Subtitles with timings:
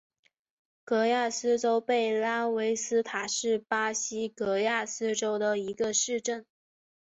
[0.83, 6.43] 戈亚斯州贝拉维斯塔是巴西戈亚斯州的一个市镇。